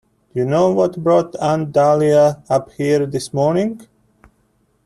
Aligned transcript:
Do 0.33 0.39
you 0.39 0.47
know 0.47 0.71
what 0.73 1.03
brought 1.03 1.35
Aunt 1.35 1.71
Dahlia 1.73 2.41
up 2.49 2.71
here 2.71 3.05
this 3.05 3.31
morning? 3.31 3.87